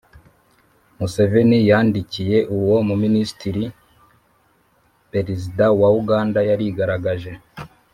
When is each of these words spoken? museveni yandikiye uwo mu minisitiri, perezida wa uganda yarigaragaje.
museveni 0.97 1.57
yandikiye 1.69 2.37
uwo 2.55 2.77
mu 2.87 2.95
minisitiri, 3.03 3.63
perezida 5.11 5.65
wa 5.79 5.89
uganda 5.99 6.39
yarigaragaje. 6.49 7.31